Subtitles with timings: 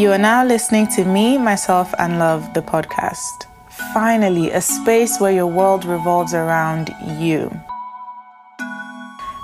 [0.00, 3.44] You are now listening to Me, Myself, and Love, the podcast.
[3.92, 6.88] Finally, a space where your world revolves around
[7.18, 7.50] you.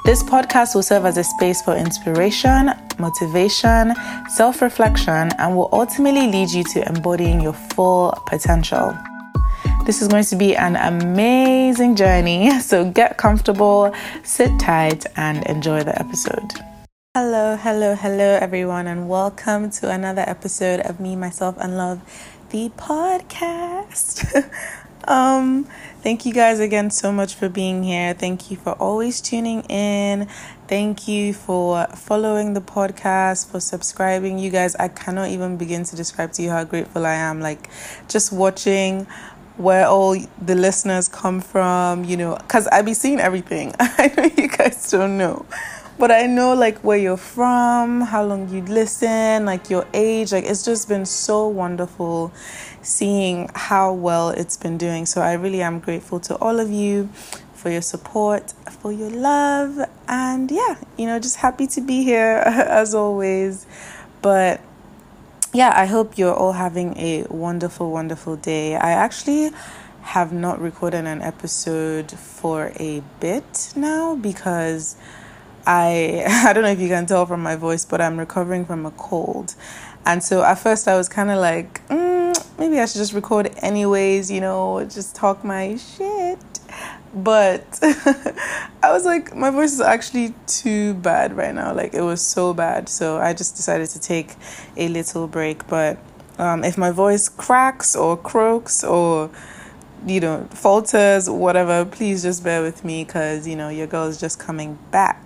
[0.06, 3.94] This podcast will serve as a space for inspiration, motivation,
[4.30, 8.96] self reflection, and will ultimately lead you to embodying your full potential.
[9.84, 15.84] This is going to be an amazing journey, so get comfortable, sit tight, and enjoy
[15.84, 16.65] the episode.
[17.18, 22.02] Hello, hello, hello, everyone, and welcome to another episode of Me, Myself, and Love,
[22.50, 24.44] the podcast.
[25.08, 25.64] um,
[26.02, 28.12] thank you guys again so much for being here.
[28.12, 30.28] Thank you for always tuning in.
[30.68, 34.38] Thank you for following the podcast, for subscribing.
[34.38, 37.40] You guys, I cannot even begin to describe to you how grateful I am.
[37.40, 37.70] Like,
[38.08, 39.06] just watching
[39.56, 43.72] where all the listeners come from, you know, because I be seeing everything.
[43.80, 45.46] I know you guys don't know
[45.98, 50.32] but I know like where you're from, how long you'd listen, like your age.
[50.32, 52.32] Like it's just been so wonderful
[52.82, 55.06] seeing how well it's been doing.
[55.06, 57.08] So I really am grateful to all of you
[57.54, 62.42] for your support, for your love, and yeah, you know, just happy to be here
[62.46, 63.66] as always.
[64.22, 64.60] But
[65.52, 68.76] yeah, I hope you're all having a wonderful, wonderful day.
[68.76, 69.50] I actually
[70.02, 74.96] have not recorded an episode for a bit now because
[75.66, 78.86] I I don't know if you can tell from my voice, but I'm recovering from
[78.86, 79.54] a cold.
[80.06, 83.52] And so at first I was kind of like, mm, maybe I should just record
[83.56, 86.38] anyways, you know, just talk my shit.
[87.12, 91.74] But I was like, my voice is actually too bad right now.
[91.74, 92.88] Like it was so bad.
[92.88, 94.34] So I just decided to take
[94.76, 95.66] a little break.
[95.66, 95.98] But
[96.38, 99.30] um, if my voice cracks or croaks or
[100.06, 104.20] you know falters whatever please just bear with me because you know your girl is
[104.20, 105.25] just coming back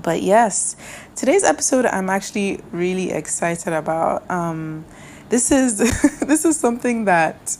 [0.00, 0.76] but yes,
[1.16, 4.28] today's episode I'm actually really excited about.
[4.30, 4.84] Um,
[5.28, 5.78] this is
[6.20, 7.56] this is something that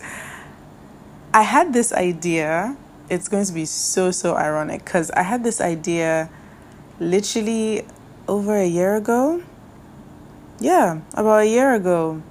[1.35, 2.77] I had this idea.
[3.11, 6.31] It's going to be so so ironic because I had this idea
[6.99, 7.85] literally
[8.29, 9.43] over a year ago.
[10.61, 12.23] Yeah, about a year ago.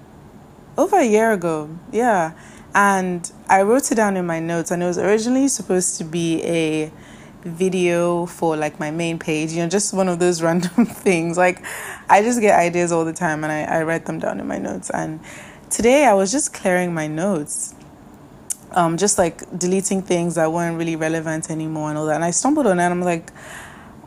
[0.78, 1.70] Over a year ago.
[1.92, 2.32] Yeah.
[2.74, 6.42] And I wrote it down in my notes and it was originally supposed to be
[6.44, 6.92] a
[7.44, 11.38] video for like my main page, you know, just one of those random things.
[11.38, 11.64] Like
[12.10, 14.58] I just get ideas all the time and I, I write them down in my
[14.58, 14.90] notes.
[14.90, 15.20] And
[15.70, 17.76] today I was just clearing my notes.
[18.74, 22.16] Um, just like deleting things that weren't really relevant anymore and all that.
[22.16, 23.32] And I stumbled on it and I'm like,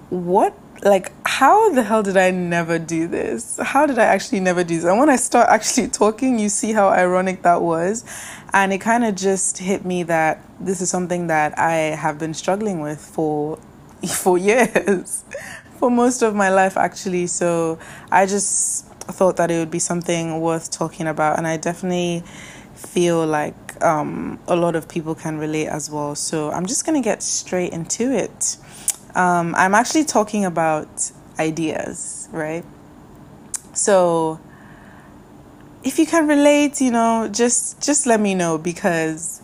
[0.09, 3.59] what like how the hell did I never do this?
[3.63, 4.85] How did I actually never do this?
[4.85, 8.05] And when I start actually talking, you see how ironic that was.
[8.55, 12.35] And it kind of just hit me that this is something that I have been
[12.35, 13.59] struggling with for
[14.09, 15.25] for years.
[15.79, 17.27] for most of my life actually.
[17.27, 17.79] So
[18.13, 22.23] I just thought that it would be something worth talking about and I definitely
[22.75, 26.15] feel like um, a lot of people can relate as well.
[26.15, 28.57] So I'm just to get straight into it.
[29.17, 31.11] Um, I'm actually talking about
[31.41, 32.65] ideas, right?
[33.73, 34.39] So
[35.85, 39.43] if you can relate, you know, just just let me know because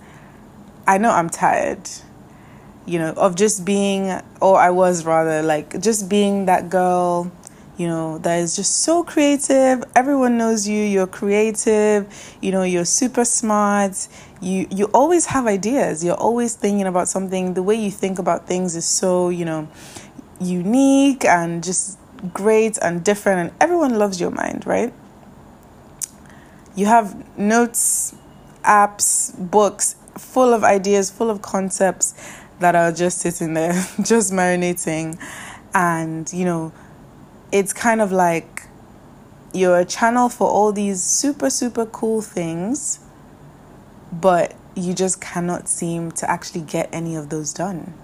[0.87, 1.89] I know I'm tired,
[2.87, 7.31] you know, of just being or I was rather like just being that girl,
[7.77, 9.85] you know, that is just so creative.
[9.95, 12.09] Everyone knows you, you're creative,
[12.41, 14.09] you know, you're super smart.
[14.41, 16.03] You you always have ideas.
[16.03, 17.53] You're always thinking about something.
[17.53, 19.69] The way you think about things is so, you know,
[20.41, 21.99] unique and just
[22.33, 24.95] great and different and everyone loves your mind, right?
[26.77, 28.15] You have notes,
[28.65, 32.15] apps, books full of ideas, full of concepts
[32.61, 33.73] that are just sitting there,
[34.03, 35.19] just marinating.
[35.75, 36.73] And, you know,
[37.53, 38.63] it's kind of like
[39.53, 43.01] you're a channel for all these super, super cool things,
[44.13, 47.95] but you just cannot seem to actually get any of those done.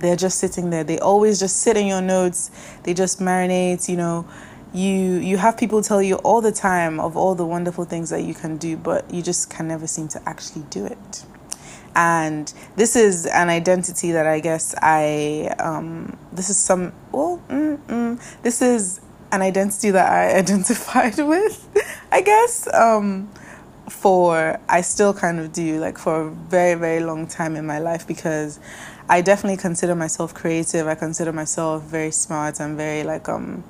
[0.00, 0.84] They're just sitting there.
[0.84, 2.50] They always just sit in your notes.
[2.82, 4.26] They just marinate, you know.
[4.72, 8.22] You you have people tell you all the time of all the wonderful things that
[8.22, 11.24] you can do, but you just can never seem to actually do it.
[11.94, 17.78] And this is an identity that I guess I um, this is some well mm,
[17.86, 19.00] mm, this is
[19.32, 21.68] an identity that I identified with,
[22.12, 22.68] I guess.
[22.74, 23.30] Um,
[23.88, 27.78] for I still kind of do like for a very very long time in my
[27.78, 28.58] life because
[29.08, 30.86] I definitely consider myself creative.
[30.88, 33.64] I consider myself very smart and very like um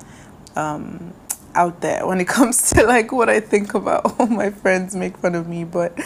[0.57, 1.13] um
[1.55, 4.15] out there when it comes to like what I think about.
[4.19, 5.97] All my friends make fun of me, but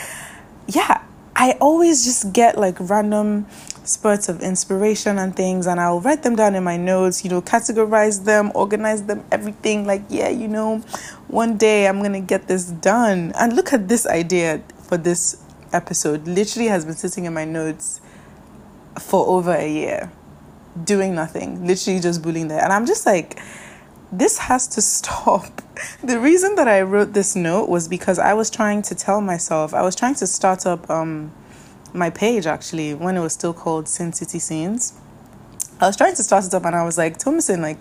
[0.67, 1.03] yeah,
[1.35, 3.45] I always just get like random
[3.83, 7.41] spurts of inspiration and things and I'll write them down in my notes, you know,
[7.41, 10.79] categorize them, organize them, everything like, yeah, you know,
[11.27, 13.33] one day I'm to get this done.
[13.39, 15.43] And look at this idea for this
[15.73, 16.27] episode.
[16.27, 18.01] Literally has been sitting in my notes
[18.99, 20.11] for over a year,
[20.83, 22.61] doing nothing, literally just bullying there.
[22.61, 23.39] And I'm just like,
[24.11, 25.61] this has to stop.
[26.03, 29.73] The reason that I wrote this note was because I was trying to tell myself,
[29.73, 31.31] I was trying to start up um,
[31.91, 34.93] my page actually when it was still called Sin City Scenes.
[35.79, 37.79] I was trying to start it up and I was like, Thomason, like,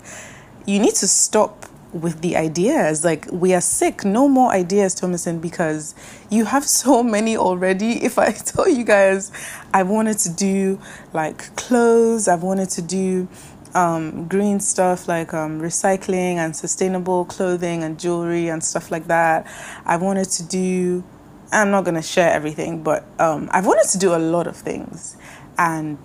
[0.64, 3.04] you need to stop with the ideas.
[3.04, 4.04] Like, we are sick.
[4.04, 5.94] No more ideas, Thomason, because
[6.30, 8.02] you have so many already.
[8.02, 9.32] If I tell you guys,
[9.74, 10.80] I wanted to do
[11.12, 13.28] like clothes, I've wanted to do
[13.74, 19.46] um, green stuff like um, recycling and sustainable clothing and jewelry and stuff like that.
[19.84, 21.04] I wanted to do,
[21.52, 24.56] I'm not going to share everything, but um, I've wanted to do a lot of
[24.56, 25.16] things
[25.58, 25.98] and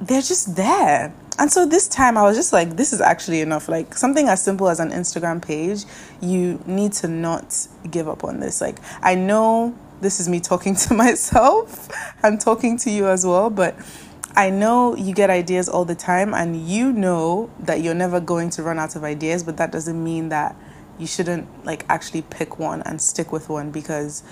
[0.00, 1.14] they're just there.
[1.38, 3.68] And so this time I was just like, this is actually enough.
[3.68, 5.84] Like something as simple as an Instagram page,
[6.20, 8.60] you need to not give up on this.
[8.60, 11.88] Like, I know this is me talking to myself
[12.22, 13.76] and talking to you as well, but
[14.34, 18.48] I know you get ideas all the time and you know that you're never going
[18.50, 20.56] to run out of ideas, but that doesn't mean that
[20.98, 24.22] you shouldn't like actually pick one and stick with one because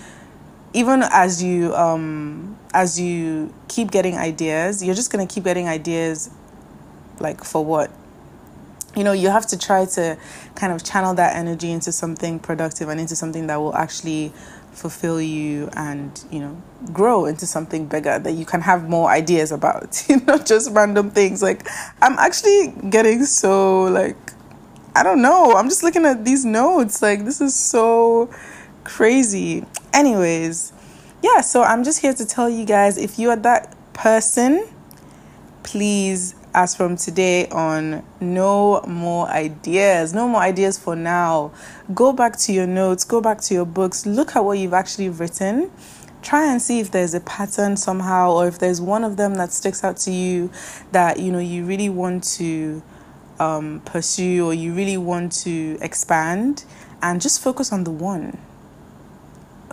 [0.73, 5.69] even as you um as you keep getting ideas, you're just going to keep getting
[5.69, 6.31] ideas
[7.19, 7.91] like for what?
[8.97, 10.17] You know you have to try to
[10.55, 14.33] kind of channel that energy into something productive and into something that will actually
[14.81, 16.61] fulfill you and you know
[16.93, 21.11] grow into something bigger that you can have more ideas about you know just random
[21.11, 21.43] things.
[21.43, 21.67] Like
[22.03, 24.17] i'm actually getting so like
[24.97, 25.53] i don't know.
[25.57, 27.03] I'm just looking at these notes.
[27.03, 28.31] Like this is so
[28.85, 29.65] crazy.
[29.93, 30.73] Anyways
[31.23, 34.67] yeah so i'm just here to tell you guys if you are that person
[35.63, 41.53] please as from today on, no more ideas, no more ideas for now.
[41.95, 45.09] Go back to your notes, go back to your books, look at what you've actually
[45.09, 45.71] written.
[46.23, 49.53] Try and see if there's a pattern somehow, or if there's one of them that
[49.53, 50.51] sticks out to you
[50.93, 52.83] that you know you really want to
[53.39, 56.65] um, pursue or you really want to expand,
[57.01, 58.39] and just focus on the one.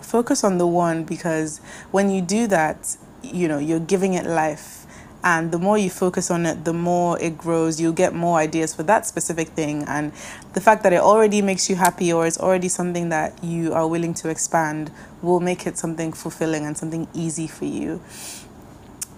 [0.00, 1.58] Focus on the one because
[1.90, 4.77] when you do that, you know you're giving it life
[5.24, 7.80] and the more you focus on it the more it grows.
[7.80, 9.84] You'll get more ideas for that specific thing.
[9.84, 10.12] And
[10.52, 13.86] the fact that it already makes you happy or it's already something that you are
[13.86, 18.00] willing to expand will make it something fulfilling and something easy for you.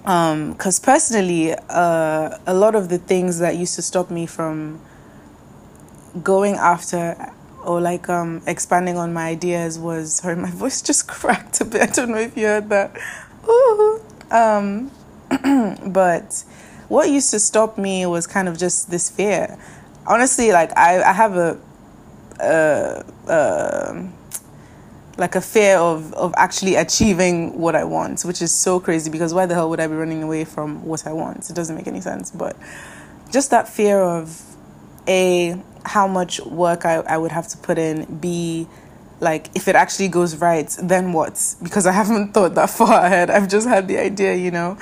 [0.03, 4.81] Because um, personally uh, a lot of the things that used to stop me from
[6.23, 7.33] going after
[7.63, 11.83] or like um, expanding on my ideas was sorry my voice just cracked a bit.
[11.83, 12.99] I don't know if you heard that.
[13.47, 14.01] Ooh.
[14.31, 14.91] Um,
[15.87, 16.45] but
[16.89, 19.59] what used to stop me was kind of just this fear.
[20.07, 21.59] Honestly, like I, I have a,
[25.17, 29.35] like a fear of, of actually achieving what I want, which is so crazy because
[29.35, 31.49] why the hell would I be running away from what I want?
[31.51, 32.31] It doesn't make any sense.
[32.31, 32.57] But
[33.31, 34.43] just that fear of
[35.07, 38.67] A, how much work I, I would have to put in, B,
[39.21, 41.55] like if it actually goes right then what?
[41.63, 43.31] Because i haven't thought that far ahead.
[43.31, 44.79] I've just had the idea you know?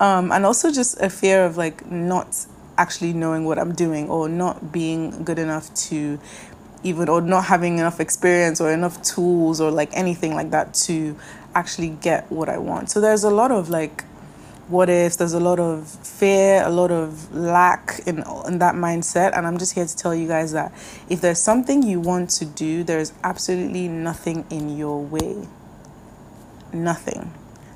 [0.00, 2.46] Um, and also just a fear of like not
[2.76, 6.16] actually knowing what i'm doing or not being good enough to
[6.84, 11.16] even or not having enough experience or enough tools or like anything like that to
[11.54, 12.90] actually get what i want.
[12.90, 14.04] So there's a lot of like
[14.68, 19.36] what ifs, there's a lot of fear, a lot of lack in, in that mindset.
[19.36, 20.72] And I'm just here to tell you guys that
[21.08, 25.48] if there's something you want to do, there's absolutely nothing in your way.
[26.72, 27.32] Nothing.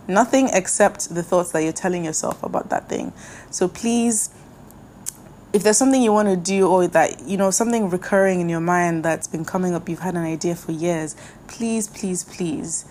[0.07, 3.13] Nothing except the thoughts that you're telling yourself about that thing.
[3.51, 4.31] So please,
[5.53, 8.61] if there's something you want to do or that, you know, something recurring in your
[8.61, 12.85] mind that's been coming up, you've had an idea for years, please, please, please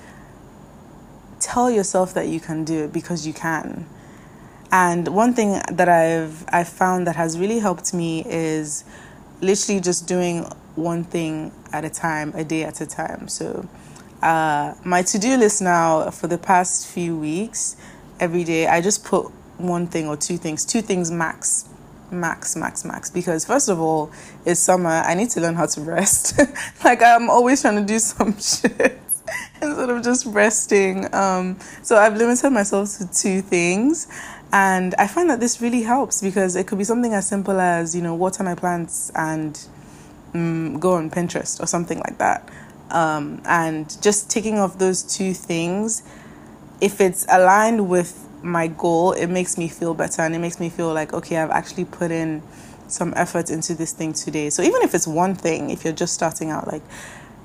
[1.41, 3.85] tell yourself that you can do it because you can.
[4.71, 8.85] And one thing that I've I've found that has really helped me is
[9.41, 10.43] literally just doing
[10.75, 13.27] one thing at a time, a day at a time.
[13.27, 13.67] So
[14.21, 17.75] uh, my to-do list now for the past few weeks,
[18.19, 19.25] every day I just put
[19.57, 21.67] one thing or two things, two things max
[22.11, 24.11] max max max because first of all
[24.45, 26.37] it's summer i need to learn how to rest
[26.83, 29.00] like i'm always trying to do some shit
[29.81, 31.13] instead of just resting.
[31.13, 34.07] Um, so I've limited myself to two things.
[34.53, 37.95] And I find that this really helps because it could be something as simple as,
[37.95, 39.59] you know, water my plants and
[40.35, 42.47] um, go on Pinterest or something like that.
[42.91, 46.03] Um, and just taking off those two things
[46.81, 50.69] if it's aligned with my goal, it makes me feel better and it makes me
[50.69, 52.41] feel like, okay, I've actually put in
[52.87, 54.49] some effort into this thing today.
[54.49, 56.81] So even if it's one thing, if you're just starting out, like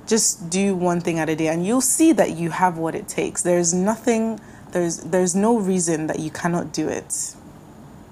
[0.07, 3.09] just do one thing at a day and you'll see that you have what it
[3.09, 3.43] takes.
[3.43, 4.41] There's nothing
[4.73, 7.35] there's there's no reason that you cannot do it.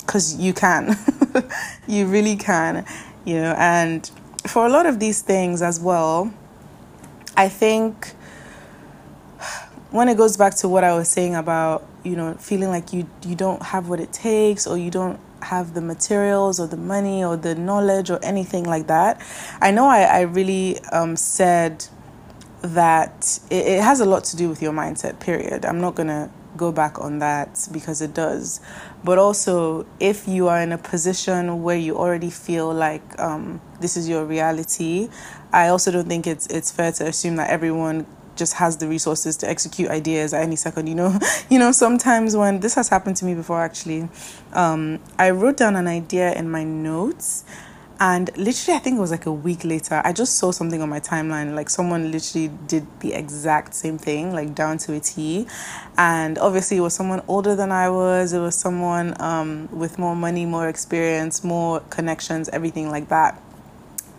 [0.07, 0.97] Cuz you can.
[1.87, 2.85] you really can,
[3.25, 4.11] you know, and
[4.47, 6.33] for a lot of these things as well,
[7.37, 8.15] I think
[9.91, 13.07] when it goes back to what I was saying about, you know, feeling like you
[13.25, 17.25] you don't have what it takes or you don't have the materials or the money
[17.25, 19.21] or the knowledge or anything like that.
[19.61, 21.87] I know I, I really um, said
[22.63, 25.65] that it, it has a lot to do with your mindset, period.
[25.65, 28.61] I'm not going to go back on that because it does.
[29.03, 33.97] But also, if you are in a position where you already feel like um, this
[33.97, 35.09] is your reality,
[35.53, 39.37] I also don't think it's it's fair to assume that everyone just has the resources
[39.39, 41.19] to execute ideas at any second you know?
[41.51, 44.09] You know sometimes when this has happened to me before actually
[44.53, 47.45] um, i wrote down an idea in my notes
[48.01, 50.89] and literally i think it was like a week later i just saw something on
[50.89, 55.47] my timeline like someone literally did the exact same thing like down to a t.
[55.97, 60.17] And obviously it was someone older than i was it was someone um, with more
[60.17, 63.41] money more experience more connections everything like that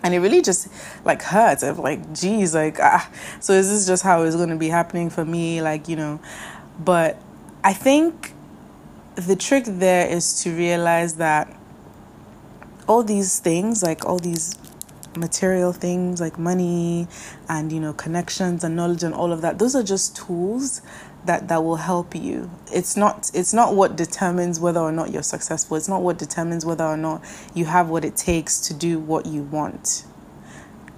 [0.05, 0.69] and it really just
[1.03, 1.63] like hurts.
[1.63, 3.09] Of like geez like ah.
[3.41, 6.21] So is this just how it's going to be happening for me like you know.
[6.79, 7.19] But
[7.65, 8.33] i think
[9.15, 11.51] the trick there is to realize that
[12.88, 14.53] all these things like all these
[15.17, 17.07] material things like money
[17.50, 20.81] and you know connections and knowledge and all of that those are just tools
[21.25, 22.50] that that will help you.
[22.72, 25.77] It's not it's not what determines whether or not you're successful.
[25.77, 29.25] It's not what determines whether or not you have what it takes to do what
[29.25, 30.05] you want.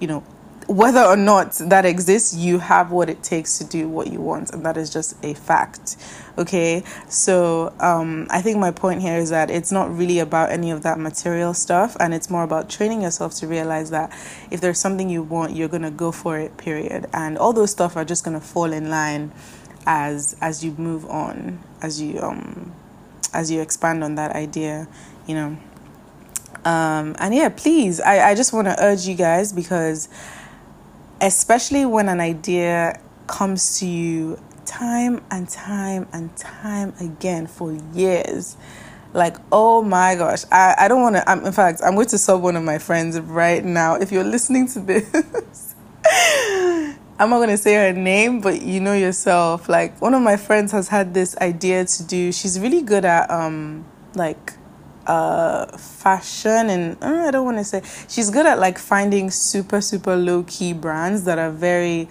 [0.00, 0.24] You know
[0.68, 4.50] whether or not that exists you have what it takes to do what you want
[4.50, 5.96] and that is just a fact.
[6.36, 6.84] Okay?
[7.08, 10.82] So um, i think my point here is that it's not really about any of
[10.82, 14.10] that material stuff and it's more about training yourself to realize that
[14.50, 17.06] if there's something you want you're going to go for it period.
[17.14, 19.32] And all those stuff are just going to fall in line
[19.86, 22.72] as as you move on as you um
[23.32, 24.88] as you expand on that idea
[25.26, 25.56] you know.
[26.64, 30.08] Um and yeah please i i just want to urge you guys because
[31.20, 38.56] especially when an idea comes to you time and time and time again for years
[39.14, 42.42] like oh my gosh i, I don't want to in fact i'm going to sub
[42.42, 45.74] one of my friends right now if you're listening to this
[47.20, 49.68] I'm not gonna say her name, but you know yourself.
[49.68, 52.30] Like one of my friends has had this idea to do.
[52.30, 53.84] She's really good at um
[54.14, 54.52] like
[55.08, 59.80] uh fashion and uh, I don't want to say she's good at like finding super
[59.80, 62.08] super low key brands that are very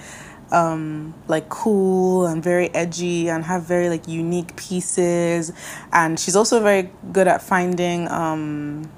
[0.51, 5.53] um like cool and very edgy and have very like unique pieces
[5.93, 8.89] and she's also very good at finding um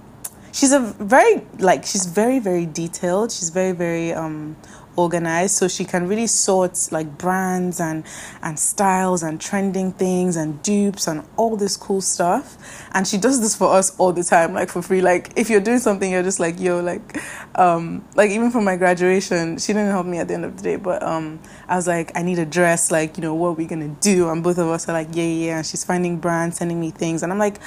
[0.53, 4.55] she's a very like she's very very detailed she's very very um
[4.99, 8.03] organized so she can really sort like brands and
[8.43, 12.57] and styles and trending things and dupes and all this cool stuff.
[12.93, 15.01] And she does this for us all the time like for free.
[15.01, 17.17] Like if you're doing something you're just like yo like
[17.55, 20.63] um like even for my graduation she didn't help me at the end of the
[20.63, 23.53] day but um I was like I need a dress like you know what are
[23.53, 24.29] we gonna do?
[24.29, 27.23] And both of us are like yeah yeah and she's finding brands sending me things.
[27.23, 27.59] And I'm like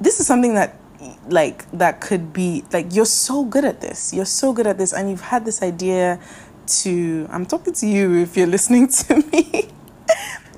[0.00, 0.78] this is something that
[1.28, 4.12] like that could be like you're so good at this.
[4.12, 4.92] You're so good at this.
[4.92, 6.20] And you've had this idea
[6.66, 9.68] to i'm talking to you if you're listening to me.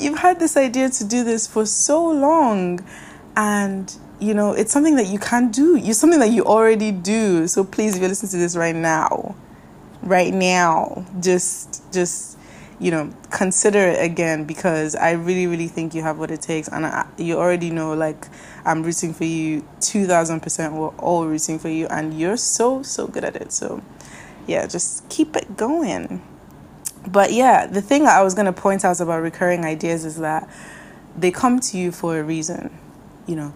[0.01, 2.81] You've had this idea to do this for so long.
[3.37, 5.77] And you know it's something that you can do.
[5.77, 7.47] It's something that you already do.
[7.47, 9.35] So please if you're listening to this right now
[10.03, 12.39] right now just just
[12.81, 16.69] you know, consider it again because I really, really think you have what it takes.
[16.69, 18.29] And I, you already know, like,
[18.69, 20.73] I'm rooting for you 2000%.
[20.73, 21.87] We're all rooting for you.
[21.87, 23.51] And you're so, so good at it.
[23.51, 23.83] So,
[24.47, 26.23] yeah, just keep it going.
[27.07, 30.49] But yeah, the thing I was going to point out about recurring ideas is that
[31.17, 32.77] they come to you for a reason.
[33.27, 33.55] You know,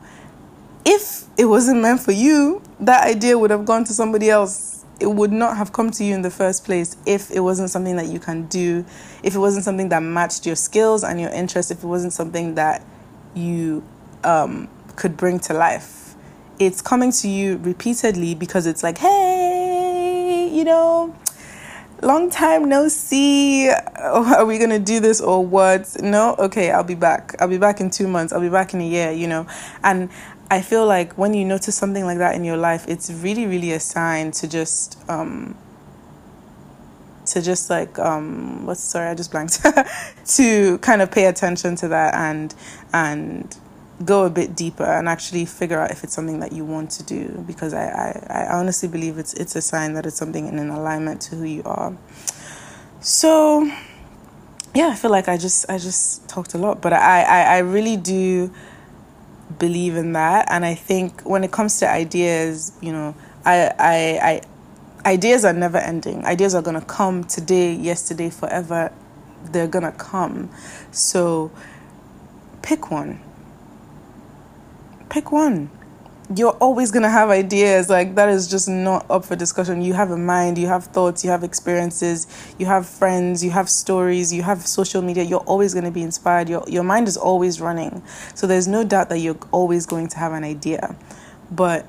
[0.87, 5.11] if it wasn't meant for you, that idea would have gone to somebody else it
[5.11, 8.07] would not have come to you in the first place if it wasn't something that
[8.07, 8.85] you can do,
[9.25, 12.55] if it wasn't something that matched your skills and your interests, if it wasn't something
[12.55, 12.87] that
[13.35, 13.83] you
[14.23, 16.15] um, could bring to life.
[16.59, 21.17] It's coming to you repeatedly because it's like, hey, you know,
[22.03, 23.71] long time no see.
[23.71, 25.97] Are we going to do this or what?
[26.01, 26.35] No?
[26.39, 27.35] Okay, I'll be back.
[27.41, 28.33] I'll be back in two months.
[28.33, 29.47] I'll be back in a year, you know.
[29.83, 30.11] And
[30.51, 33.73] I feel like when you notice something like that in your life, it's really, really
[33.73, 35.57] a sign to just um,
[37.27, 39.65] to just like um what's sorry I just blanked
[40.37, 42.55] to kind of pay attention to that and
[42.93, 43.57] and
[44.05, 47.03] go a bit deeper and actually figure out if it's something that you want to
[47.05, 47.85] do because I,
[48.29, 51.37] I, I honestly believe it's it's a sign that it's something in an alignment to
[51.37, 51.97] who you are.
[53.01, 53.71] So
[54.75, 57.59] yeah, I feel like I just I just talked a lot, but I, I, I
[57.59, 58.53] really do
[59.59, 64.41] believe in that and I think when it comes to ideas, you know, I I,
[65.05, 66.25] I ideas are never ending.
[66.25, 68.93] Ideas are gonna come today, yesterday, forever.
[69.45, 70.51] They're gonna come.
[70.91, 71.53] So
[72.63, 73.21] pick one
[75.13, 75.71] pick one.
[76.35, 77.91] You're always going to have ideas.
[77.91, 79.83] Like, that is just not up for discussion.
[79.83, 82.27] You have a mind, you have thoughts, you have experiences,
[82.59, 85.23] you have friends, you have stories, you have social media.
[85.23, 86.49] You're always going to be inspired.
[86.49, 88.03] Your, your mind is always running.
[88.35, 90.97] So, there's no doubt that you're always going to have an idea.
[91.51, 91.85] But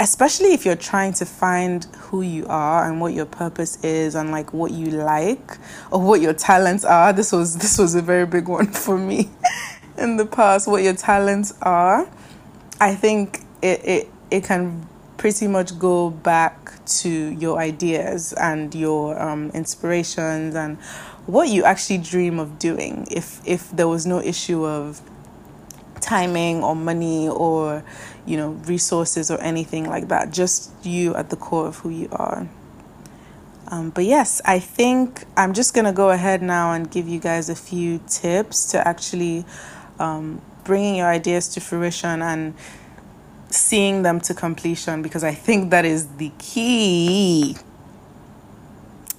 [0.00, 4.30] especially if you're trying to find who you are and what your purpose is and
[4.30, 5.58] like what you like
[5.90, 9.28] or what your talents are this was this was a very big one for me
[9.98, 12.08] in the past what your talents are,
[12.80, 19.20] I think it, it, it can pretty much go back to your ideas and your
[19.20, 20.78] um, inspirations and
[21.26, 23.06] what you actually dream of doing.
[23.10, 25.02] If if there was no issue of
[26.00, 27.82] timing or money or
[28.24, 32.08] you know resources or anything like that just you at the core of who you
[32.12, 32.48] are.
[33.70, 37.50] Um, but yes i think i'm just gonna go ahead now and give you guys
[37.50, 39.44] a few tips to actually
[39.98, 42.54] um, bringing your ideas to fruition and
[43.50, 47.56] seeing them to completion because I think that is the key.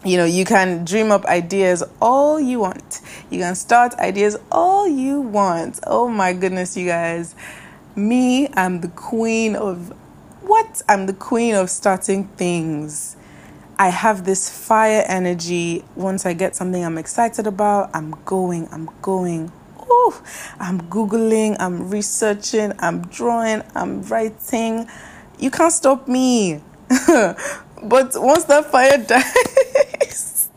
[0.05, 3.01] You know, you can dream up ideas all you want.
[3.29, 5.79] You can start ideas all you want.
[5.85, 7.35] Oh my goodness, you guys.
[7.95, 9.93] Me, I'm the queen of
[10.41, 10.81] what?
[10.87, 13.17] I'm the queen of starting things.
[13.77, 15.83] I have this fire energy.
[15.95, 19.51] Once I get something I'm excited about, I'm going, I'm going
[19.91, 20.13] Ooh,
[20.59, 24.87] I'm Googling, I'm researching, I'm drawing, I'm writing.
[25.39, 26.61] You can't stop me.
[27.07, 30.49] but once that fire dies,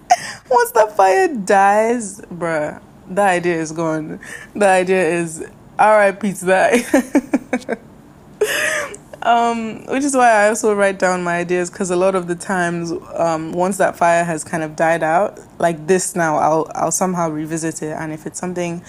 [0.50, 4.20] once that fire dies, bruh, that idea is gone.
[4.54, 5.40] The idea is
[5.78, 7.78] RIP to that.
[9.22, 12.34] um, which is why I also write down my ideas because a lot of the
[12.34, 16.90] times, um, once that fire has kind of died out, like this now, I'll I'll
[16.90, 18.82] somehow revisit it, and if it's something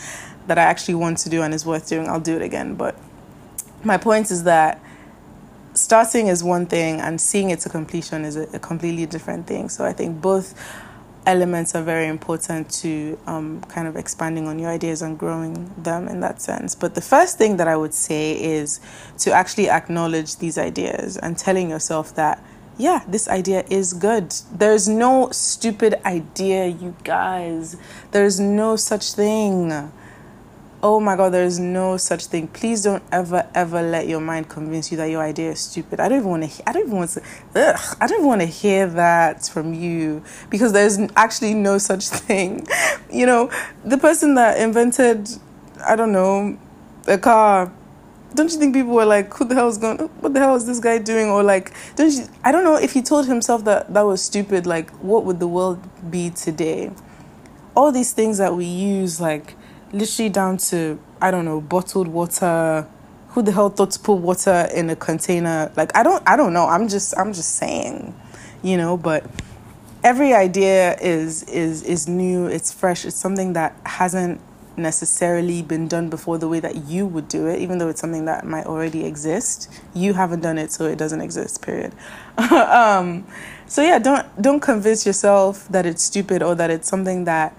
[0.47, 2.75] that I actually want to do and is worth doing, I'll do it again.
[2.75, 2.97] But
[3.83, 4.81] my point is that
[5.73, 9.69] starting is one thing and seeing it to completion is a, a completely different thing.
[9.69, 10.53] So I think both
[11.25, 16.07] elements are very important to um, kind of expanding on your ideas and growing them
[16.07, 16.75] in that sense.
[16.75, 18.81] But the first thing that I would say is
[19.19, 22.43] to actually acknowledge these ideas and telling yourself that,
[22.77, 24.31] yeah, this idea is good.
[24.51, 27.77] There's no stupid idea, you guys.
[28.11, 29.91] There's no such thing
[30.83, 34.91] oh my god there's no such thing please don't ever ever let your mind convince
[34.91, 37.09] you that your idea is stupid i don't even want to i don't even want
[37.09, 37.21] to
[37.55, 42.07] ugh, i don't even want to hear that from you because there's actually no such
[42.09, 42.67] thing
[43.09, 43.49] you know
[43.85, 45.29] the person that invented
[45.87, 46.57] i don't know
[47.07, 47.71] a car
[48.35, 50.65] don't you think people were like, who the hell is going, what the hell is
[50.65, 51.27] this guy doing?
[51.27, 54.65] Or like, don't you, I don't know if he told himself that that was stupid,
[54.65, 56.89] like, what would the world be today?
[57.75, 59.55] All these things that we use, like,
[59.93, 62.87] literally down to I don't know bottled water.
[63.29, 65.71] Who the hell thought to put water in a container?
[65.77, 66.67] Like I don't I don't know.
[66.67, 68.13] I'm just I'm just saying,
[68.61, 68.97] you know.
[68.97, 69.25] But
[70.03, 72.47] every idea is is is new.
[72.47, 73.05] It's fresh.
[73.05, 74.41] It's something that hasn't
[74.75, 78.25] necessarily been done before the way that you would do it even though it's something
[78.25, 81.93] that might already exist you haven't done it so it doesn't exist period
[82.51, 83.23] um,
[83.67, 87.55] so yeah don't don't convince yourself that it's stupid or that it's something that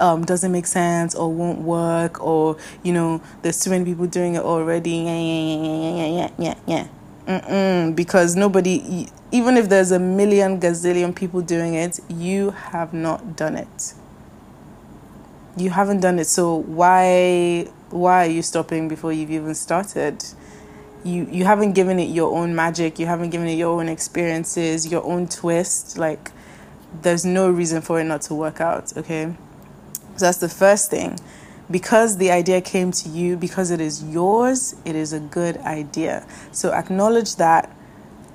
[0.00, 4.34] um, doesn't make sense or won't work or you know there's too many people doing
[4.34, 4.90] it already.
[4.90, 6.84] Yeah yeah yeah yeah yeah
[7.26, 13.36] yeah because nobody even if there's a million gazillion people doing it you have not
[13.36, 13.94] done it.
[15.56, 16.26] You haven't done it.
[16.26, 20.24] So why why are you stopping before you've even started?
[21.04, 22.98] You you haven't given it your own magic.
[22.98, 25.98] You haven't given it your own experiences your own twist.
[25.98, 26.30] Like
[27.02, 29.34] there's no reason for it not to work out okay
[30.18, 31.18] so that's the first thing.
[31.70, 36.26] Because the idea came to you, because it is yours, it is a good idea.
[36.50, 37.70] So acknowledge that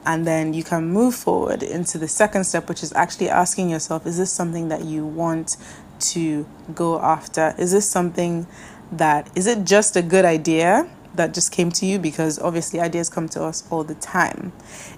[0.05, 4.05] and then you can move forward into the second step, which is actually asking yourself
[4.05, 5.57] is this something that you want
[5.99, 7.53] to go after?
[7.57, 8.47] Is this something
[8.91, 13.09] that is it just a good idea that just came to you because obviously ideas
[13.09, 14.51] come to us all the time.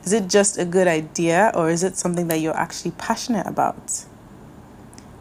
[0.03, 4.05] Is it just a good idea or is it something that you're actually passionate about?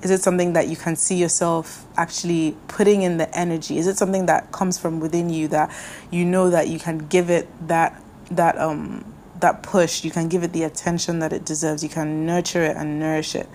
[0.04, 3.78] Is it something that you can see yourself actually putting in the energy?
[3.78, 5.74] Is it something that comes from within you that
[6.10, 9.04] you know that you can give it that that um
[9.40, 12.76] that push, you can give it the attention that it deserves, you can nurture it
[12.76, 13.48] and nourish it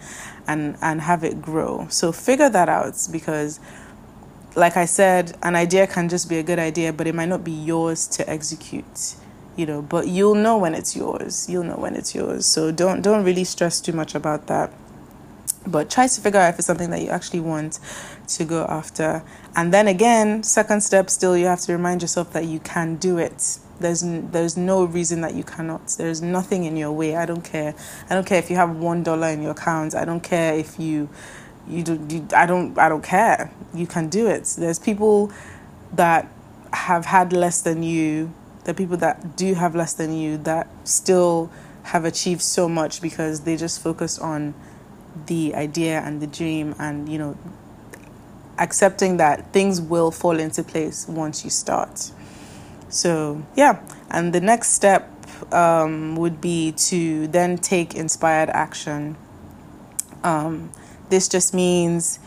[0.48, 1.88] and and have it grow.
[1.90, 3.60] So figure that out because
[4.56, 7.44] like I said, an idea can just be a good idea, but it might not
[7.44, 9.16] be yours to execute.
[9.56, 11.48] You know, but you'll know when it's yours.
[11.48, 12.48] You'll know when it's yours.
[12.48, 14.72] So don't don't really stress too much about that.
[15.70, 17.80] But try to figure out if it's something that you actually want
[18.28, 19.24] to go after.
[19.56, 23.18] And then again, second step still you have to remind yourself that you can do
[23.18, 23.60] it.
[23.80, 25.88] There's there's no reason that you cannot.
[25.98, 27.16] There's nothing in your way.
[27.16, 27.74] I don't care.
[28.10, 29.96] I don't care if you have one dollar in your account.
[29.96, 31.10] I don't care if you
[31.68, 33.52] you do you, I don't I don't care.
[33.74, 34.54] You can do it.
[34.58, 35.32] There's people
[35.94, 36.30] that
[36.74, 38.34] have had less than you.
[38.66, 41.50] The people that do have less than you that still
[41.84, 44.54] have achieved so much because they just focus on
[45.28, 47.38] the idea and the dream and you know
[48.60, 52.12] accepting that things will fall into place once you start.
[52.90, 55.10] So, yeah, and the next step
[55.54, 59.16] um, would be to then take inspired action.
[60.24, 60.72] Um,
[61.10, 62.20] this just means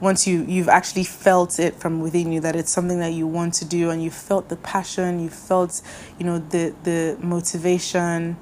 [0.00, 3.54] once you you've actually felt it from within you that it's something that you want
[3.54, 5.80] to do and you felt the passion you felt
[6.18, 8.36] you know the the motivation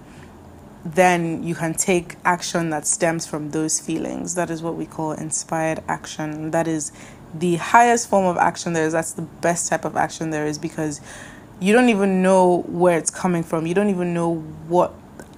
[0.85, 4.35] then you can take action that stems from those feelings.
[4.35, 6.51] That is what we call inspired action.
[6.53, 6.93] That is
[7.35, 8.93] the highest form of action there is.
[8.93, 11.01] That's the best type of action there is because
[11.61, 13.67] you don't even know where it's coming from.
[13.67, 14.37] You don't even know
[14.69, 14.95] what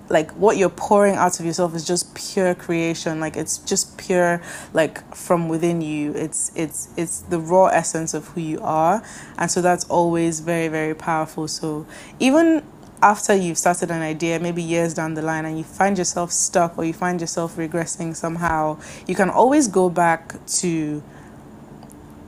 [0.08, 3.18] like what you're pouring out of yourself is just pure creation.
[3.18, 6.12] Like it's just pure like from within you.
[6.14, 9.02] It's it's it's the raw essence of who you are.
[9.38, 11.48] And so that's always very very powerful.
[11.48, 11.86] So
[12.20, 12.62] even
[13.02, 16.78] after you've started an idea maybe years down the line and you find yourself stuck
[16.78, 21.02] or you find yourself regressing somehow you can always go back to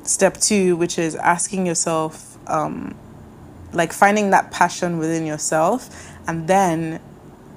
[0.03, 2.95] step 2 which is asking yourself um
[3.73, 5.89] like finding that passion within yourself
[6.27, 7.01] and then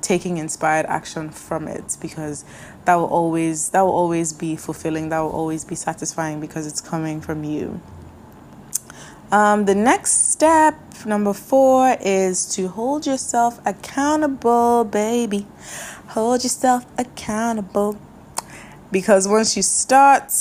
[0.01, 2.45] taking inspired action from it because
[2.85, 6.81] that will always that will always be fulfilling that will always be satisfying because it's
[6.81, 7.81] coming from you
[9.31, 15.45] um, the next step number four is to hold yourself accountable baby.
[16.09, 17.97] Hold yourself accountable.
[18.91, 20.31] Because once you start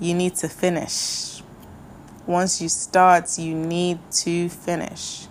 [0.00, 1.42] you need to finish.
[2.26, 5.26] Once you start you need to finish.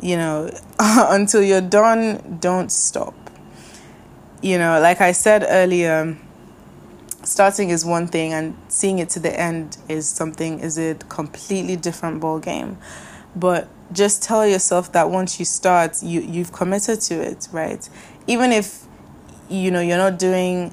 [0.00, 3.14] You know, until you're done, don't stop.
[4.40, 6.16] You know, like I said earlier,
[7.24, 11.76] starting is one thing and seeing it to the end is something is a completely
[11.76, 12.78] different ball game.
[13.36, 17.88] But just tell yourself that once you start, you you've committed to it, right?
[18.26, 18.84] Even if
[19.48, 20.72] you know you're not doing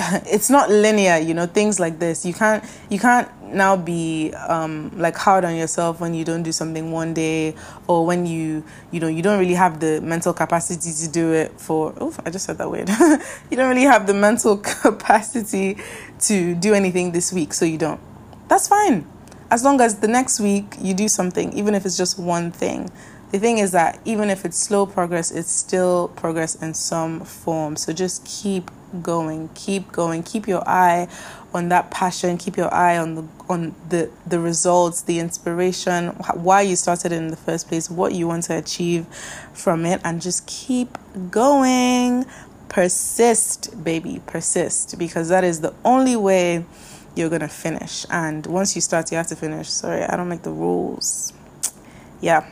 [0.26, 2.24] it's not linear you know things like this.
[2.24, 6.52] You can't you can't now be um, like hard on yourself when you don't do
[6.52, 7.54] something one day
[7.88, 11.50] or when you you know you don't really have the mental capacity to do it
[11.60, 12.88] for oh i just said that weird
[13.50, 15.76] you don't really have the mental capacity
[16.20, 18.00] to do anything this week so you don't.
[18.48, 19.06] That's fine.
[19.50, 22.90] As long as the next week you do something even if it's just one thing.
[23.32, 27.76] The thing is that even if it's slow progress, it's still progress in some form.
[27.76, 31.08] So just keep going, keep going, keep your eye
[31.52, 36.62] on that passion, keep your eye on the on the the results, the inspiration, why
[36.62, 39.06] you started in the first place, what you want to achieve
[39.52, 40.96] from it, and just keep
[41.30, 42.24] going.
[42.68, 46.64] Persist, baby, persist, because that is the only way
[47.16, 48.06] you're gonna finish.
[48.10, 49.68] And once you start, you have to finish.
[49.68, 51.32] Sorry, I don't make the rules.
[52.20, 52.46] Yeah.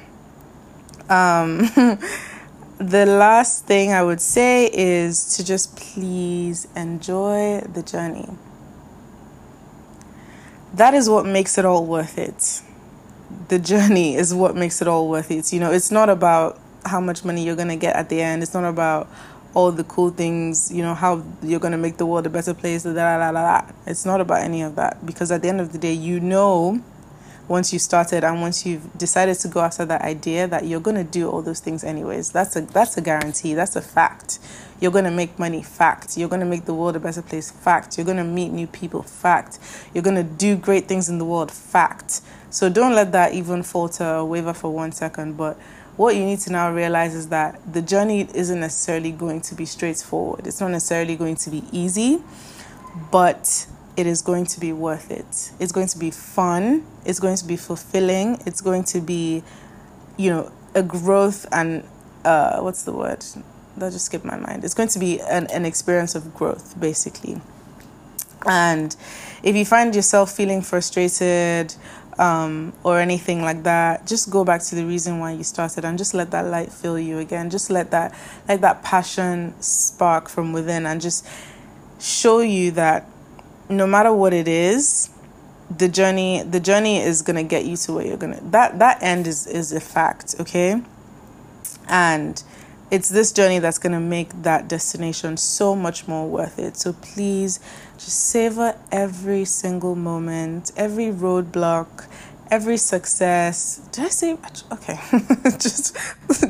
[1.09, 1.71] Um,
[2.79, 8.29] the last thing I would say is to just please enjoy the journey.
[10.75, 12.63] That is what makes it all worth it.
[13.49, 15.53] The journey is what makes it all worth it.
[15.53, 18.43] You know, it's not about how much money you're going to get at the end,
[18.43, 19.09] it's not about
[19.55, 22.55] all the cool things, you know, how you're going to make the world a better
[22.55, 22.85] place.
[22.85, 23.73] Da, da, da, da.
[23.87, 26.81] It's not about any of that because at the end of the day, you know
[27.49, 30.97] once you started and once you've decided to go after that idea that you're going
[30.97, 32.31] to do all those things anyways.
[32.31, 33.55] That's a that's a guarantee.
[33.55, 34.39] That's a fact.
[34.81, 35.63] You're going to make money.
[35.63, 36.17] Fact.
[36.17, 37.51] You're going to make the world a better place.
[37.51, 37.99] Fact.
[37.99, 39.03] You're going to meet new people.
[39.03, 39.59] Fact.
[39.93, 41.51] You're going to do great things in the world.
[41.51, 42.21] Fact.
[42.51, 45.37] So don't let that even falter or waver for one second.
[45.37, 45.59] But
[45.97, 49.65] what you need to now realize is that the journey isn't necessarily going to be
[49.65, 50.47] straightforward.
[50.47, 52.23] It's not necessarily going to be easy
[53.11, 53.67] but
[53.99, 55.51] it is going to be worth it.
[55.59, 56.87] It's going to be fun.
[57.05, 58.41] It's going to be fulfilling.
[58.47, 59.43] It's going to be,
[60.17, 61.83] you know, a growth and
[62.25, 63.25] uh, what's the word?
[63.77, 64.65] That just skipped my mind.
[64.65, 67.41] It's going to be an, an experience of growth, basically.
[68.47, 68.95] And
[69.43, 71.75] if you find yourself feeling frustrated
[72.21, 75.99] um, or anything like that, just go back to the reason why you started and
[75.99, 77.51] just let that light fill you again.
[77.51, 81.27] Just let that let that passion spark from within and just
[81.99, 83.09] show you that
[83.69, 85.11] no matter what it is,
[85.77, 89.27] the journey the journey is gonna get you to where you're gonna that that end
[89.27, 90.83] is is a fact, okay?
[91.89, 92.43] And
[92.91, 96.77] it's this journey that's going to make that destination so much more worth it.
[96.77, 97.61] So please
[97.95, 102.07] just savor every single moment, every roadblock,
[102.51, 103.81] every success.
[103.93, 104.39] Did I say
[104.73, 104.99] okay?
[105.59, 105.97] just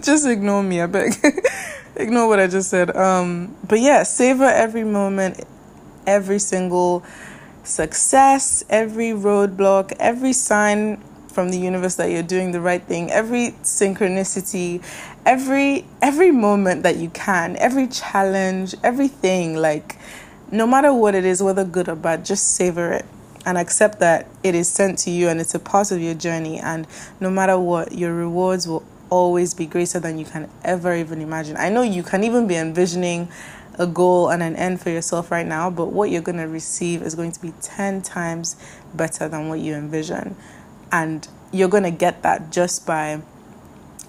[0.02, 1.14] just ignore me, I beg.
[1.96, 2.94] ignore what I just said.
[2.94, 5.44] Um but yeah, savor every moment,
[6.08, 7.04] every single
[7.62, 10.96] success, every roadblock, every sign
[11.28, 14.82] from the universe that you're doing the right thing, every synchronicity,
[15.26, 19.98] every every moment that you can, every challenge, everything like
[20.50, 23.04] no matter what it is, whether good or bad, just savor it
[23.44, 26.58] and accept that it is sent to you and it's a part of your journey
[26.58, 26.86] and
[27.20, 31.56] no matter what, your rewards will always be greater than you can ever even imagine.
[31.56, 33.28] I know you can even be envisioning
[33.78, 37.02] a goal and an end for yourself right now, but what you're going to receive
[37.02, 38.56] is going to be 10 times
[38.94, 40.36] better than what you envision.
[40.90, 43.22] And you're going to get that just by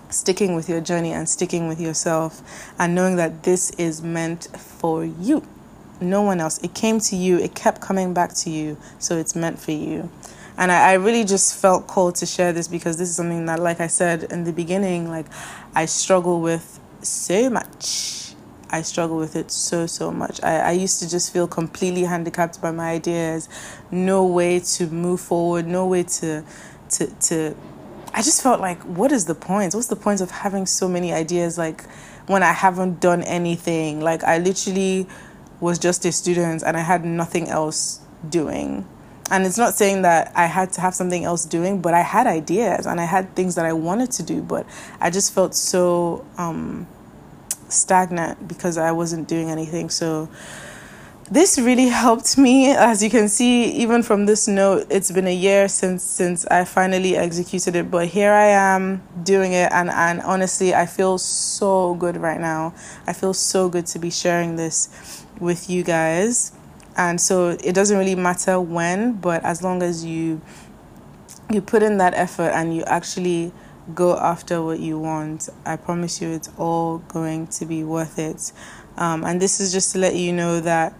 [0.10, 2.42] sticking with your journey and sticking with yourself
[2.80, 5.46] and knowing that this is meant for you.
[6.02, 6.58] No one else.
[6.64, 10.10] It came to you, it kept coming back to you, so it's meant for you.
[10.58, 13.60] And I, I really just felt called to share this because this is something that,
[13.60, 15.26] like I said in the beginning, like
[15.76, 18.29] I struggle with so much.
[18.72, 20.42] I struggle with it so, so much.
[20.44, 23.50] I, I used to just feel completely handicapped by my ideas,
[23.92, 26.44] no way to move forward, no way to
[26.92, 27.56] to to
[28.14, 29.74] I just felt like what is the point?
[29.74, 31.84] What's the point of having so many ideas like
[32.28, 34.02] when I haven't done anything?
[34.02, 35.08] Like I literally
[35.60, 38.88] was just a student and I had nothing else doing.
[39.32, 42.26] And it's not saying that I had to have something else doing, but I had
[42.26, 44.66] ideas and I had things that I wanted to do, but
[45.00, 46.88] I just felt so um,
[47.72, 49.90] stagnant because I wasn't doing anything.
[49.90, 50.30] So
[51.32, 52.72] this really helped me.
[52.72, 56.66] As you can see even from this note it's been a year since since i
[56.66, 59.72] finally executed it but here i am doing it.
[59.72, 62.74] And and honestly i feel so good right now.
[63.08, 66.52] I feel so good to be sharing this with you guys.
[66.98, 70.42] And so it doesn't really matter when but as long as you
[71.52, 73.52] you put in that effort and you actually
[73.96, 75.50] go after what you want.
[75.66, 78.52] I promise you it's all going to be worth it.
[78.98, 80.94] Um, and this is just to let you know that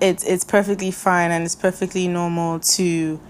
[0.00, 3.20] it's it's perfectly fine and it's perfectly normal to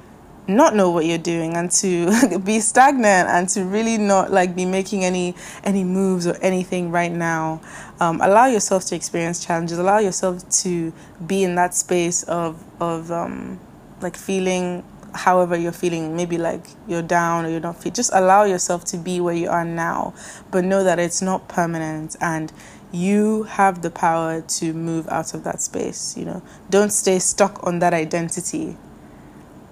[0.46, 4.66] not know what you're doing and to be stagnant and to really not like be
[4.66, 7.60] making any any moves or anything right now.
[8.00, 9.78] Um, allow yourself to experience challenges.
[9.78, 10.92] Allow yourself to
[11.24, 13.60] be in that space of of um,
[14.00, 14.82] like feeling
[15.14, 18.96] however you're feeling maybe like you're down or you're not fit just allow yourself to
[18.96, 20.14] be where you are now
[20.50, 22.52] but know that it's not permanent and
[22.92, 26.42] you have the power to move out of that space you know.
[26.68, 28.76] Don't stay stuck on that identity.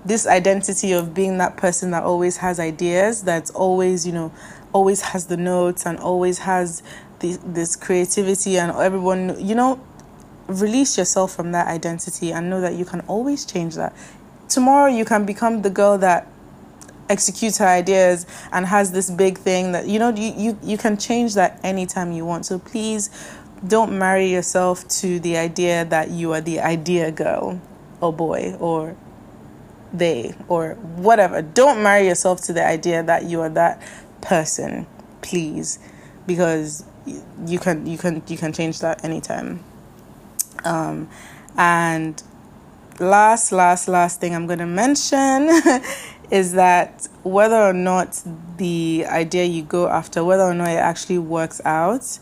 [0.04, 4.32] This identity of being that person that always has ideas that's always you know
[4.72, 6.82] always has the notes and always has
[7.20, 9.80] this creativity and everyone you know
[10.46, 13.92] release yourself from that identity and know that you can always change that
[14.48, 16.26] tomorrow you can become the girl that
[17.08, 20.96] executes her ideas and has this big thing that you know you, you, you can
[20.96, 22.46] change that anytime you want.
[22.46, 23.10] So please
[23.66, 27.60] don't marry yourself to the idea that you are the idea girl
[28.00, 28.96] or boy or
[29.92, 31.42] they or whatever.
[31.42, 33.82] Don't marry yourself to the idea that you are that
[34.20, 34.86] person
[35.22, 35.78] please
[36.26, 36.84] because
[37.46, 39.64] you can you can you can change that anytime.
[40.64, 41.08] Um
[41.56, 42.22] and
[43.00, 45.48] last, last, last thing I'm going to mention
[46.30, 48.22] is that whether or not
[48.56, 52.18] the idea you go after, whether or not it actually works out,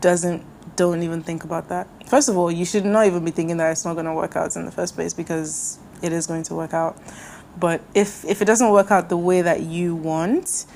[0.00, 0.44] doesn't
[0.76, 1.86] don't even think about that.
[2.08, 4.36] First of all, you should not even be thinking that it's not going to work
[4.36, 6.96] out in the first place because it is going to work out.
[7.58, 10.66] But if if it doesn't work out the way that you want,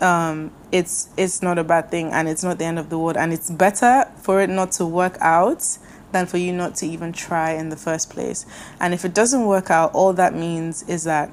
[0.00, 3.16] um, it's it's not a bad thing and it's not the end of the world
[3.16, 5.78] and it's better for it not to work out
[6.12, 8.46] than for you not to even try in the first place.
[8.80, 11.30] And if it doesn't work out, all that means is that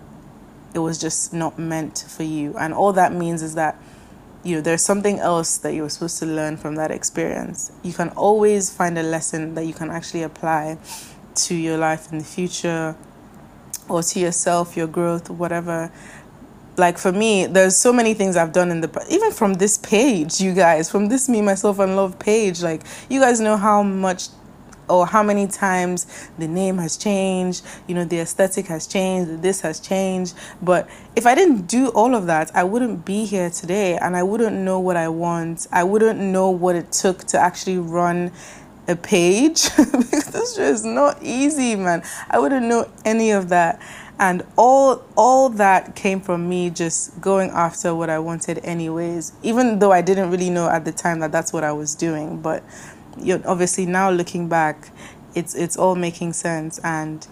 [0.74, 2.56] it was just not meant for you.
[2.58, 3.82] And all that means is that
[4.44, 7.72] you know there's something else that you were supposed to learn from that experience.
[7.84, 10.78] You can always find a lesson that you can actually apply
[11.36, 12.96] to your life in the future
[13.88, 15.92] or to yourself, your growth, whatever.
[16.78, 20.40] Like for me, there's so many things I've done in the even from this page,
[20.40, 22.62] you guys, from this me myself and love page.
[22.62, 24.30] Like you guys know how much
[24.90, 29.62] or how many times the name has changed, you know, the aesthetic has changed, this
[29.62, 30.36] has changed.
[30.62, 34.24] But if I didn't do all of that, I wouldn't be here today and I
[34.24, 35.68] wouldn't know what I want.
[35.72, 38.32] I wouldn't know what it took to actually run
[38.88, 42.04] a page because this is not easy, man.
[42.30, 43.80] I wouldn't know any of that.
[44.22, 49.80] And all all that came from me just going after what I wanted anyways, even
[49.80, 52.62] though I didn't really know at the time that that's what I was doing, but
[53.22, 54.92] you know, obviously now looking back,
[55.36, 57.28] it's it's all making sense and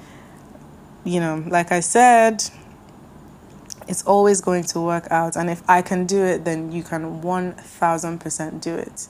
[1.04, 2.44] you know, like I said,
[3.88, 7.22] it's always going to work out and if I can do it, then you can
[7.22, 9.08] 1000% do it.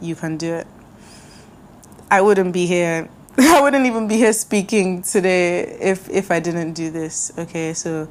[0.00, 0.66] You can do it.
[2.10, 3.08] I wouldn't be here.
[3.38, 7.32] I wouldn't even be here speaking today if if I didn't do this.
[7.36, 8.08] Okay, so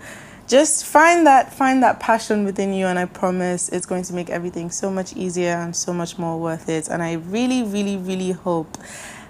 [0.48, 4.30] just find that find that passion within you and I promise it's going to make
[4.30, 6.88] everything so much easier and so much more worth it.
[6.88, 8.78] And I really really really hope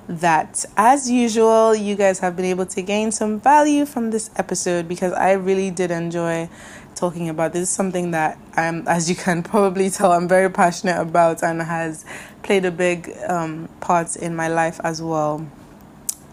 [0.07, 4.87] that as usual you guys have been able to gain some value from this episode
[4.87, 6.49] because I really did enjoy
[6.95, 7.53] talking about.
[7.53, 11.61] This is something that I'm, as you can probably tell, I'm very passionate about and
[11.61, 12.05] has
[12.43, 15.45] played a big um, part in my life as well.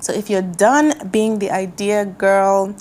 [0.01, 2.75] So if you're done being the idea girl,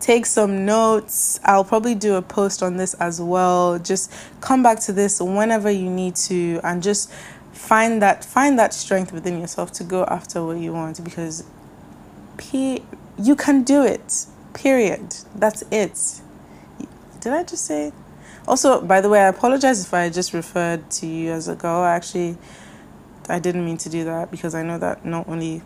[0.00, 1.40] take some notes.
[1.44, 3.78] I'll probably do a post on this as well.
[3.78, 7.10] Just come back to this whenever you need to and just
[7.52, 11.44] find that find that strength within yourself to go after what you want because
[12.36, 12.82] p
[13.18, 14.26] you can do it.
[14.54, 15.16] Period.
[15.34, 16.20] That's it.
[17.20, 17.92] Did I just say?
[18.46, 21.80] Also, by the way, I apologize if I just referred to you as a girl.
[21.80, 22.38] I Actually,
[23.28, 25.62] I didn't mean to do that because I know that not only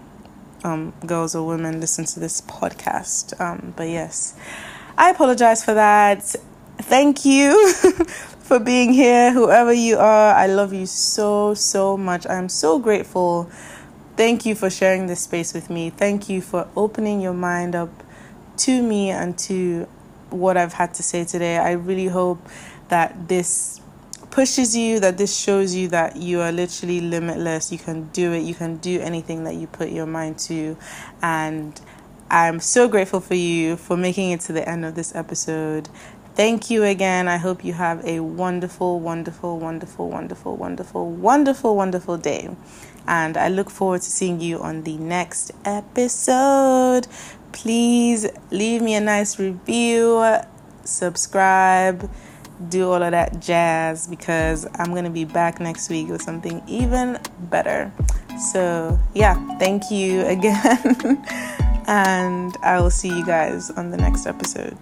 [0.64, 3.38] um, girls or women listen to this podcast.
[3.40, 4.34] Um, but yes,
[4.96, 6.22] I apologize for that.
[6.78, 7.72] Thank you
[8.40, 10.34] for being here, whoever you are.
[10.34, 12.26] I love you so, so much.
[12.26, 13.50] I'm so grateful.
[14.16, 15.90] Thank you for sharing this space with me.
[15.90, 17.90] Thank you for opening your mind up
[18.58, 19.86] to me and to
[20.30, 21.58] what I've had to say today.
[21.58, 22.46] I really hope
[22.88, 23.79] that this
[24.30, 27.72] pushes you, that this shows you that you are literally limitless.
[27.72, 28.42] You can do it.
[28.42, 30.76] You can do anything that you put your mind to.
[31.22, 31.80] And
[32.30, 35.88] I'm so grateful for you for making it to the end of this episode.
[36.34, 37.28] Thank you again.
[37.28, 42.48] I hope you have a wonderful, wonderful, wonderful, wonderful, wonderful, wonderful, wonderful day.
[43.06, 47.08] And I look forward to seeing you on the next episode
[47.52, 50.24] please leave me a nice review,
[50.84, 52.08] subscribe,
[52.68, 56.62] do all of that jazz because I'm going to be back next week with something
[56.66, 57.18] even
[57.50, 57.90] better.
[58.52, 61.24] So, yeah, thank you again.
[61.86, 64.78] and I will see you guys on the next episode.